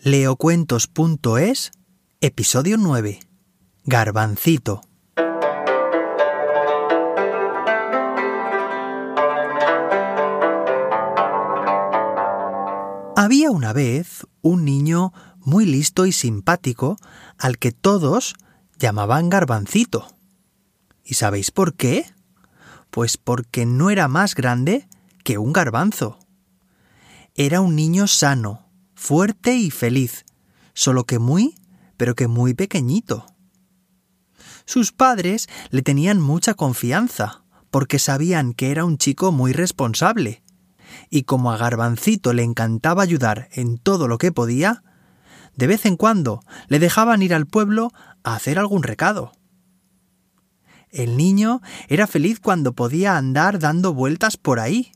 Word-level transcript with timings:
leocuentos.es, 0.00 1.72
episodio 2.20 2.76
9. 2.78 3.18
Garbancito. 3.84 4.80
Había 13.16 13.50
una 13.50 13.72
vez 13.72 14.24
un 14.40 14.64
niño 14.64 15.12
muy 15.38 15.66
listo 15.66 16.06
y 16.06 16.12
simpático 16.12 16.96
al 17.36 17.58
que 17.58 17.72
todos 17.72 18.36
llamaban 18.78 19.28
Garbancito. 19.28 20.06
¿Y 21.02 21.14
sabéis 21.14 21.50
por 21.50 21.74
qué? 21.74 22.06
Pues 22.90 23.16
porque 23.16 23.66
no 23.66 23.90
era 23.90 24.06
más 24.06 24.36
grande 24.36 24.88
que 25.24 25.38
un 25.38 25.52
garbanzo. 25.52 26.20
Era 27.34 27.60
un 27.60 27.74
niño 27.74 28.06
sano, 28.06 28.67
fuerte 28.98 29.54
y 29.54 29.70
feliz, 29.70 30.26
solo 30.74 31.04
que 31.04 31.20
muy, 31.20 31.54
pero 31.96 32.16
que 32.16 32.26
muy 32.26 32.52
pequeñito. 32.54 33.26
Sus 34.64 34.90
padres 34.90 35.48
le 35.70 35.82
tenían 35.82 36.20
mucha 36.20 36.54
confianza, 36.54 37.44
porque 37.70 38.00
sabían 38.00 38.52
que 38.52 38.72
era 38.72 38.84
un 38.84 38.98
chico 38.98 39.30
muy 39.30 39.52
responsable, 39.52 40.42
y 41.10 41.22
como 41.22 41.52
a 41.52 41.56
Garbancito 41.56 42.32
le 42.32 42.42
encantaba 42.42 43.04
ayudar 43.04 43.48
en 43.52 43.78
todo 43.78 44.08
lo 44.08 44.18
que 44.18 44.32
podía, 44.32 44.82
de 45.54 45.68
vez 45.68 45.86
en 45.86 45.96
cuando 45.96 46.40
le 46.66 46.80
dejaban 46.80 47.22
ir 47.22 47.34
al 47.34 47.46
pueblo 47.46 47.92
a 48.24 48.34
hacer 48.34 48.58
algún 48.58 48.82
recado. 48.82 49.30
El 50.90 51.16
niño 51.16 51.62
era 51.86 52.08
feliz 52.08 52.40
cuando 52.40 52.72
podía 52.72 53.16
andar 53.16 53.60
dando 53.60 53.94
vueltas 53.94 54.36
por 54.36 54.58
ahí. 54.58 54.90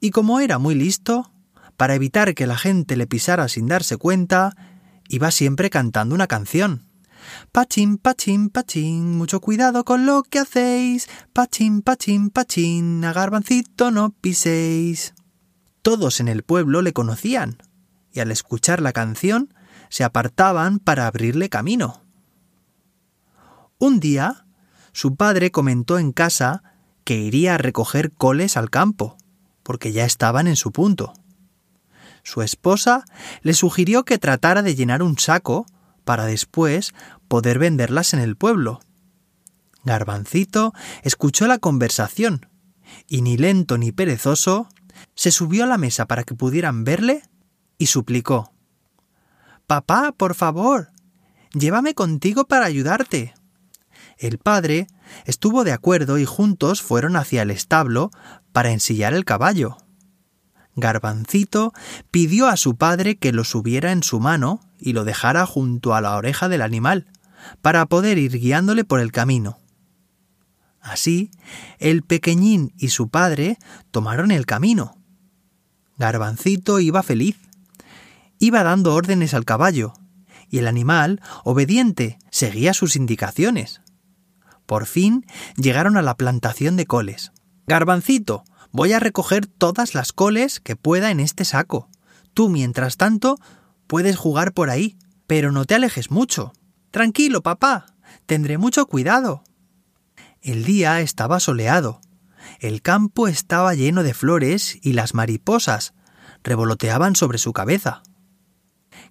Y 0.00 0.10
como 0.10 0.40
era 0.40 0.58
muy 0.58 0.74
listo, 0.74 1.30
para 1.78 1.94
evitar 1.94 2.34
que 2.34 2.48
la 2.48 2.58
gente 2.58 2.96
le 2.96 3.06
pisara 3.06 3.46
sin 3.46 3.68
darse 3.68 3.96
cuenta, 3.96 4.56
iba 5.08 5.30
siempre 5.30 5.70
cantando 5.70 6.12
una 6.12 6.26
canción. 6.26 6.88
Pachín, 7.52 7.98
pachín, 7.98 8.50
pachín, 8.50 9.16
mucho 9.16 9.40
cuidado 9.40 9.84
con 9.84 10.04
lo 10.04 10.24
que 10.24 10.40
hacéis. 10.40 11.08
Pachín, 11.32 11.82
pachín, 11.82 12.30
pachín, 12.30 13.04
a 13.04 13.12
garbancito 13.12 13.92
no 13.92 14.10
piséis. 14.10 15.14
Todos 15.80 16.18
en 16.18 16.26
el 16.26 16.42
pueblo 16.42 16.82
le 16.82 16.92
conocían, 16.92 17.58
y 18.12 18.18
al 18.18 18.32
escuchar 18.32 18.82
la 18.82 18.92
canción 18.92 19.54
se 19.88 20.02
apartaban 20.02 20.80
para 20.80 21.06
abrirle 21.06 21.48
camino. 21.48 22.02
Un 23.78 24.00
día, 24.00 24.46
su 24.90 25.14
padre 25.14 25.52
comentó 25.52 26.00
en 26.00 26.10
casa 26.10 26.64
que 27.04 27.18
iría 27.18 27.54
a 27.54 27.58
recoger 27.58 28.10
coles 28.10 28.56
al 28.56 28.68
campo, 28.68 29.16
porque 29.62 29.92
ya 29.92 30.04
estaban 30.04 30.48
en 30.48 30.56
su 30.56 30.72
punto. 30.72 31.12
Su 32.28 32.42
esposa 32.42 33.06
le 33.40 33.54
sugirió 33.54 34.04
que 34.04 34.18
tratara 34.18 34.60
de 34.60 34.74
llenar 34.74 35.02
un 35.02 35.18
saco 35.18 35.64
para 36.04 36.26
después 36.26 36.92
poder 37.26 37.58
venderlas 37.58 38.12
en 38.12 38.20
el 38.20 38.36
pueblo. 38.36 38.80
Garbancito 39.82 40.74
escuchó 41.02 41.46
la 41.46 41.56
conversación 41.56 42.50
y 43.06 43.22
ni 43.22 43.38
lento 43.38 43.78
ni 43.78 43.92
perezoso 43.92 44.68
se 45.14 45.30
subió 45.30 45.64
a 45.64 45.66
la 45.66 45.78
mesa 45.78 46.04
para 46.04 46.22
que 46.22 46.34
pudieran 46.34 46.84
verle 46.84 47.22
y 47.78 47.86
suplicó 47.86 48.52
Papá, 49.66 50.12
por 50.14 50.34
favor, 50.34 50.90
llévame 51.54 51.94
contigo 51.94 52.46
para 52.46 52.66
ayudarte. 52.66 53.32
El 54.18 54.36
padre 54.36 54.86
estuvo 55.24 55.64
de 55.64 55.72
acuerdo 55.72 56.18
y 56.18 56.26
juntos 56.26 56.82
fueron 56.82 57.16
hacia 57.16 57.40
el 57.40 57.50
establo 57.50 58.10
para 58.52 58.70
ensillar 58.70 59.14
el 59.14 59.24
caballo. 59.24 59.78
Garbancito 60.80 61.72
pidió 62.10 62.48
a 62.48 62.56
su 62.56 62.76
padre 62.76 63.16
que 63.16 63.32
lo 63.32 63.44
subiera 63.44 63.92
en 63.92 64.02
su 64.02 64.20
mano 64.20 64.60
y 64.78 64.92
lo 64.92 65.04
dejara 65.04 65.46
junto 65.46 65.94
a 65.94 66.00
la 66.00 66.16
oreja 66.16 66.48
del 66.48 66.62
animal, 66.62 67.06
para 67.62 67.86
poder 67.86 68.18
ir 68.18 68.38
guiándole 68.38 68.84
por 68.84 69.00
el 69.00 69.12
camino. 69.12 69.58
Así, 70.80 71.30
el 71.78 72.02
pequeñín 72.02 72.72
y 72.78 72.88
su 72.88 73.08
padre 73.08 73.58
tomaron 73.90 74.30
el 74.30 74.46
camino. 74.46 74.96
Garbancito 75.98 76.80
iba 76.80 77.02
feliz. 77.02 77.36
Iba 78.38 78.62
dando 78.62 78.94
órdenes 78.94 79.34
al 79.34 79.44
caballo, 79.44 79.94
y 80.48 80.58
el 80.58 80.68
animal, 80.68 81.20
obediente, 81.44 82.18
seguía 82.30 82.72
sus 82.72 82.94
indicaciones. 82.94 83.80
Por 84.64 84.86
fin 84.86 85.26
llegaron 85.56 85.96
a 85.96 86.02
la 86.02 86.16
plantación 86.16 86.76
de 86.76 86.86
coles. 86.86 87.32
Garbancito, 87.66 88.44
Voy 88.70 88.92
a 88.92 89.00
recoger 89.00 89.46
todas 89.46 89.94
las 89.94 90.12
coles 90.12 90.60
que 90.60 90.76
pueda 90.76 91.10
en 91.10 91.20
este 91.20 91.44
saco. 91.44 91.88
Tú, 92.34 92.48
mientras 92.48 92.96
tanto, 92.96 93.38
puedes 93.86 94.16
jugar 94.16 94.52
por 94.52 94.70
ahí, 94.70 94.98
pero 95.26 95.52
no 95.52 95.64
te 95.64 95.74
alejes 95.74 96.10
mucho. 96.10 96.52
Tranquilo, 96.90 97.42
papá. 97.42 97.86
Tendré 98.26 98.58
mucho 98.58 98.86
cuidado. 98.86 99.42
El 100.42 100.64
día 100.64 101.00
estaba 101.00 101.40
soleado. 101.40 102.00
El 102.60 102.82
campo 102.82 103.26
estaba 103.26 103.74
lleno 103.74 104.02
de 104.02 104.14
flores 104.14 104.78
y 104.82 104.92
las 104.92 105.14
mariposas 105.14 105.94
revoloteaban 106.44 107.16
sobre 107.16 107.38
su 107.38 107.52
cabeza. 107.52 108.02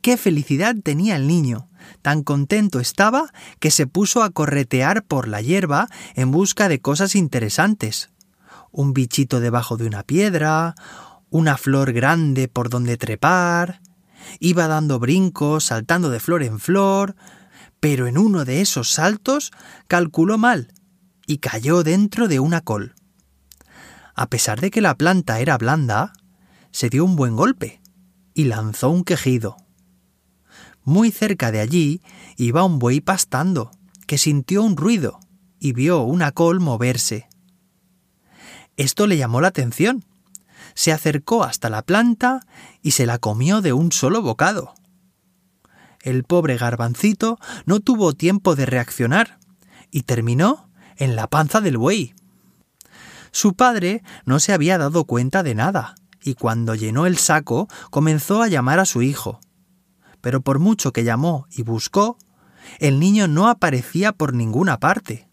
Qué 0.00 0.16
felicidad 0.16 0.74
tenía 0.82 1.16
el 1.16 1.26
niño. 1.26 1.68
Tan 2.02 2.22
contento 2.22 2.80
estaba 2.80 3.32
que 3.58 3.70
se 3.70 3.86
puso 3.86 4.22
a 4.22 4.30
corretear 4.30 5.04
por 5.04 5.28
la 5.28 5.42
hierba 5.42 5.88
en 6.14 6.30
busca 6.30 6.68
de 6.68 6.80
cosas 6.80 7.14
interesantes 7.14 8.10
un 8.72 8.92
bichito 8.92 9.40
debajo 9.40 9.76
de 9.76 9.86
una 9.86 10.02
piedra, 10.02 10.74
una 11.30 11.56
flor 11.56 11.92
grande 11.92 12.48
por 12.48 12.70
donde 12.70 12.96
trepar, 12.96 13.80
iba 14.38 14.66
dando 14.68 14.98
brincos, 14.98 15.64
saltando 15.64 16.10
de 16.10 16.20
flor 16.20 16.42
en 16.42 16.58
flor, 16.60 17.16
pero 17.80 18.06
en 18.06 18.18
uno 18.18 18.44
de 18.44 18.60
esos 18.60 18.90
saltos 18.90 19.52
calculó 19.88 20.38
mal 20.38 20.72
y 21.26 21.38
cayó 21.38 21.82
dentro 21.82 22.28
de 22.28 22.40
una 22.40 22.60
col. 22.60 22.94
A 24.14 24.28
pesar 24.28 24.60
de 24.60 24.70
que 24.70 24.80
la 24.80 24.96
planta 24.96 25.40
era 25.40 25.56
blanda, 25.56 26.12
se 26.72 26.90
dio 26.90 27.04
un 27.04 27.16
buen 27.16 27.36
golpe 27.36 27.80
y 28.34 28.44
lanzó 28.44 28.90
un 28.90 29.04
quejido. 29.04 29.56
Muy 30.84 31.10
cerca 31.10 31.50
de 31.50 31.60
allí 31.60 32.02
iba 32.36 32.64
un 32.64 32.78
buey 32.78 33.00
pastando, 33.00 33.70
que 34.06 34.18
sintió 34.18 34.62
un 34.62 34.76
ruido 34.76 35.20
y 35.58 35.72
vio 35.72 36.02
una 36.02 36.32
col 36.32 36.60
moverse. 36.60 37.29
Esto 38.80 39.06
le 39.06 39.18
llamó 39.18 39.42
la 39.42 39.48
atención. 39.48 40.06
Se 40.72 40.90
acercó 40.90 41.44
hasta 41.44 41.68
la 41.68 41.82
planta 41.82 42.46
y 42.80 42.92
se 42.92 43.04
la 43.04 43.18
comió 43.18 43.60
de 43.60 43.74
un 43.74 43.92
solo 43.92 44.22
bocado. 44.22 44.72
El 46.00 46.24
pobre 46.24 46.56
garbancito 46.56 47.38
no 47.66 47.80
tuvo 47.80 48.14
tiempo 48.14 48.56
de 48.56 48.64
reaccionar 48.64 49.38
y 49.90 50.04
terminó 50.04 50.70
en 50.96 51.14
la 51.14 51.26
panza 51.26 51.60
del 51.60 51.76
buey. 51.76 52.14
Su 53.32 53.52
padre 53.52 54.02
no 54.24 54.40
se 54.40 54.54
había 54.54 54.78
dado 54.78 55.04
cuenta 55.04 55.42
de 55.42 55.54
nada, 55.54 55.94
y 56.22 56.32
cuando 56.32 56.74
llenó 56.74 57.04
el 57.04 57.18
saco 57.18 57.68
comenzó 57.90 58.40
a 58.40 58.48
llamar 58.48 58.80
a 58.80 58.86
su 58.86 59.02
hijo. 59.02 59.40
Pero 60.22 60.40
por 60.40 60.58
mucho 60.58 60.94
que 60.94 61.04
llamó 61.04 61.46
y 61.50 61.64
buscó, 61.64 62.16
el 62.78 62.98
niño 62.98 63.28
no 63.28 63.48
aparecía 63.48 64.12
por 64.12 64.32
ninguna 64.32 64.80
parte. 64.80 65.28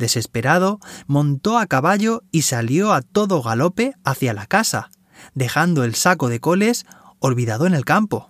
Desesperado, 0.00 0.80
montó 1.06 1.58
a 1.58 1.66
caballo 1.66 2.24
y 2.32 2.42
salió 2.42 2.92
a 2.92 3.02
todo 3.02 3.42
galope 3.42 3.94
hacia 4.02 4.34
la 4.34 4.46
casa, 4.46 4.90
dejando 5.34 5.84
el 5.84 5.94
saco 5.94 6.28
de 6.28 6.40
coles 6.40 6.86
olvidado 7.20 7.66
en 7.66 7.74
el 7.74 7.84
campo. 7.84 8.26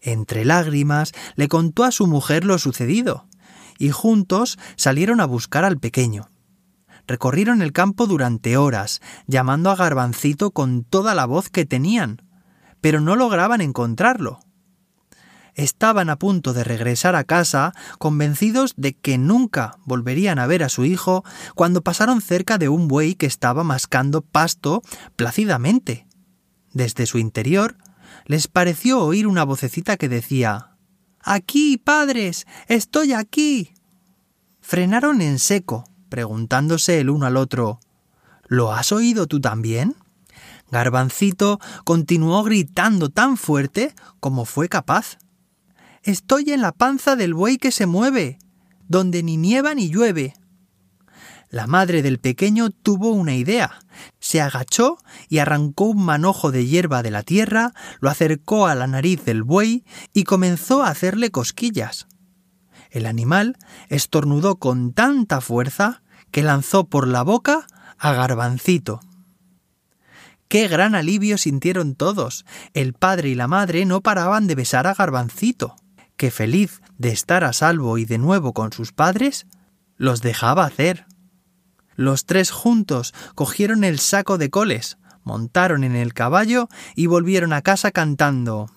Entre 0.00 0.44
lágrimas 0.44 1.12
le 1.36 1.46
contó 1.46 1.84
a 1.84 1.92
su 1.92 2.06
mujer 2.06 2.44
lo 2.44 2.58
sucedido, 2.58 3.28
y 3.78 3.90
juntos 3.90 4.58
salieron 4.76 5.20
a 5.20 5.26
buscar 5.26 5.64
al 5.64 5.78
pequeño. 5.78 6.30
Recorrieron 7.06 7.60
el 7.62 7.72
campo 7.72 8.06
durante 8.06 8.56
horas, 8.56 9.00
llamando 9.26 9.70
a 9.70 9.76
Garbancito 9.76 10.52
con 10.52 10.84
toda 10.84 11.14
la 11.14 11.26
voz 11.26 11.50
que 11.50 11.66
tenían, 11.66 12.22
pero 12.80 13.00
no 13.00 13.14
lograban 13.14 13.60
encontrarlo 13.60 14.40
estaban 15.54 16.10
a 16.10 16.18
punto 16.18 16.52
de 16.52 16.64
regresar 16.64 17.14
a 17.14 17.24
casa, 17.24 17.72
convencidos 17.98 18.74
de 18.76 18.94
que 18.94 19.18
nunca 19.18 19.76
volverían 19.84 20.38
a 20.38 20.46
ver 20.46 20.62
a 20.62 20.68
su 20.68 20.84
hijo, 20.84 21.24
cuando 21.54 21.82
pasaron 21.82 22.20
cerca 22.20 22.58
de 22.58 22.68
un 22.68 22.88
buey 22.88 23.14
que 23.14 23.26
estaba 23.26 23.64
mascando 23.64 24.22
pasto 24.22 24.82
plácidamente. 25.16 26.06
Desde 26.72 27.06
su 27.06 27.18
interior 27.18 27.76
les 28.26 28.48
pareció 28.48 29.00
oír 29.04 29.26
una 29.26 29.44
vocecita 29.44 29.96
que 29.96 30.08
decía 30.08 30.76
Aquí, 31.24 31.76
padres. 31.78 32.46
estoy 32.68 33.12
aquí. 33.12 33.74
Frenaron 34.60 35.20
en 35.20 35.38
seco, 35.38 35.84
preguntándose 36.08 37.00
el 37.00 37.10
uno 37.10 37.26
al 37.26 37.36
otro 37.36 37.80
¿Lo 38.52 38.72
has 38.72 38.92
oído 38.92 39.26
tú 39.26 39.40
también? 39.40 39.96
Garbancito 40.70 41.58
continuó 41.84 42.42
gritando 42.42 43.08
tan 43.08 43.36
fuerte 43.36 43.94
como 44.20 44.44
fue 44.44 44.68
capaz. 44.68 45.18
Estoy 46.04 46.50
en 46.50 46.62
la 46.62 46.72
panza 46.72 47.14
del 47.14 47.32
buey 47.32 47.58
que 47.58 47.70
se 47.70 47.86
mueve, 47.86 48.38
donde 48.88 49.22
ni 49.22 49.36
nieva 49.36 49.72
ni 49.74 49.88
llueve. 49.88 50.34
La 51.48 51.68
madre 51.68 52.02
del 52.02 52.18
pequeño 52.18 52.70
tuvo 52.70 53.12
una 53.12 53.36
idea. 53.36 53.78
Se 54.18 54.40
agachó 54.40 54.98
y 55.28 55.38
arrancó 55.38 55.84
un 55.84 56.04
manojo 56.04 56.50
de 56.50 56.66
hierba 56.66 57.04
de 57.04 57.12
la 57.12 57.22
tierra, 57.22 57.72
lo 58.00 58.10
acercó 58.10 58.66
a 58.66 58.74
la 58.74 58.88
nariz 58.88 59.24
del 59.24 59.44
buey 59.44 59.84
y 60.12 60.24
comenzó 60.24 60.82
a 60.82 60.88
hacerle 60.88 61.30
cosquillas. 61.30 62.08
El 62.90 63.06
animal 63.06 63.56
estornudó 63.88 64.56
con 64.56 64.94
tanta 64.94 65.40
fuerza 65.40 66.02
que 66.32 66.42
lanzó 66.42 66.88
por 66.88 67.06
la 67.06 67.22
boca 67.22 67.66
a 67.96 68.12
Garbancito. 68.12 69.00
Qué 70.48 70.68
gran 70.68 70.94
alivio 70.94 71.38
sintieron 71.38 71.94
todos. 71.94 72.44
El 72.74 72.92
padre 72.92 73.28
y 73.28 73.34
la 73.34 73.46
madre 73.46 73.84
no 73.86 74.00
paraban 74.00 74.46
de 74.46 74.54
besar 74.54 74.86
a 74.86 74.94
Garbancito, 74.94 75.76
que 76.16 76.30
feliz 76.30 76.80
de 76.98 77.10
estar 77.10 77.44
a 77.44 77.52
salvo 77.52 77.98
y 77.98 78.04
de 78.04 78.18
nuevo 78.18 78.52
con 78.52 78.72
sus 78.72 78.92
padres, 78.92 79.46
los 79.96 80.22
dejaba 80.22 80.64
hacer. 80.64 81.06
Los 81.94 82.26
tres 82.26 82.50
juntos 82.50 83.14
cogieron 83.34 83.84
el 83.84 83.98
saco 83.98 84.38
de 84.38 84.50
coles, 84.50 84.98
montaron 85.24 85.84
en 85.84 85.96
el 85.96 86.14
caballo 86.14 86.68
y 86.96 87.06
volvieron 87.06 87.52
a 87.52 87.62
casa 87.62 87.90
cantando 87.90 88.70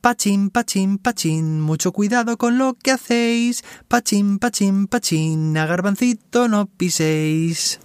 Pachín, 0.00 0.50
pachín, 0.50 0.98
pachín, 0.98 1.60
mucho 1.60 1.90
cuidado 1.90 2.38
con 2.38 2.56
lo 2.56 2.74
que 2.74 2.92
hacéis. 2.92 3.64
Pachín, 3.88 4.38
pachín, 4.38 4.86
pachín, 4.86 5.56
a 5.56 5.66
garbancito 5.66 6.46
no 6.46 6.66
piséis. 6.66 7.80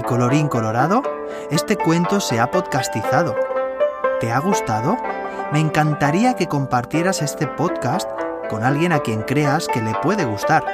Y 0.00 0.02
colorín 0.02 0.48
colorado, 0.48 1.02
este 1.50 1.76
cuento 1.76 2.20
se 2.20 2.40
ha 2.40 2.50
podcastizado. 2.50 3.36
¿Te 4.18 4.32
ha 4.32 4.38
gustado? 4.38 4.96
Me 5.52 5.60
encantaría 5.60 6.36
que 6.36 6.46
compartieras 6.46 7.20
este 7.20 7.46
podcast 7.46 8.08
con 8.48 8.64
alguien 8.64 8.94
a 8.94 9.00
quien 9.00 9.20
creas 9.20 9.68
que 9.68 9.82
le 9.82 9.92
puede 9.96 10.24
gustar. 10.24 10.64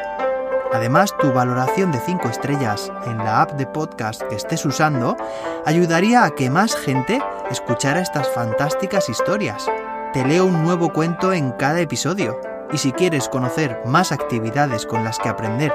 Además, 0.72 1.12
tu 1.18 1.32
valoración 1.32 1.90
de 1.90 1.98
5 1.98 2.28
estrellas 2.28 2.92
en 3.04 3.18
la 3.18 3.42
app 3.42 3.54
de 3.54 3.66
podcast 3.66 4.22
que 4.22 4.36
estés 4.36 4.64
usando 4.64 5.16
ayudaría 5.64 6.22
a 6.22 6.30
que 6.30 6.48
más 6.48 6.76
gente 6.76 7.20
escuchara 7.50 7.98
estas 7.98 8.28
fantásticas 8.28 9.08
historias. 9.08 9.66
Te 10.12 10.24
leo 10.24 10.46
un 10.46 10.62
nuevo 10.62 10.92
cuento 10.92 11.32
en 11.32 11.50
cada 11.50 11.80
episodio. 11.80 12.40
Y 12.72 12.78
si 12.78 12.92
quieres 12.92 13.28
conocer 13.28 13.80
más 13.86 14.12
actividades 14.12 14.86
con 14.86 15.02
las 15.02 15.18
que 15.18 15.28
aprender 15.28 15.74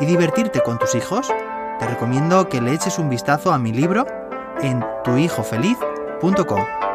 y 0.00 0.06
divertirte 0.06 0.62
con 0.62 0.78
tus 0.78 0.94
hijos, 0.94 1.30
te 1.78 1.86
recomiendo 1.86 2.48
que 2.48 2.60
le 2.60 2.72
eches 2.72 2.98
un 2.98 3.08
vistazo 3.08 3.52
a 3.52 3.58
mi 3.58 3.72
libro 3.72 4.06
en 4.60 4.84
tuhijofeliz.com. 5.04 6.87